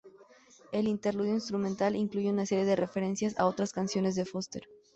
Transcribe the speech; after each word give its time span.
El 0.71 0.87
interludio 0.87 1.33
instrumental 1.35 1.95
incluye 1.95 2.31
una 2.31 2.47
serie 2.47 2.65
de 2.65 2.75
referencias 2.75 3.37
a 3.37 3.45
otras 3.45 3.71
canciones 3.71 4.15
de 4.15 4.25
Foster. 4.25 4.63